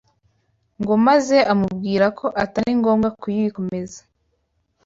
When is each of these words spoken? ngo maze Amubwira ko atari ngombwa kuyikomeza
ngo 0.81 0.93
maze 1.07 1.37
Amubwira 1.51 2.05
ko 2.19 2.25
atari 2.43 2.71
ngombwa 2.79 3.09
kuyikomeza 3.21 3.99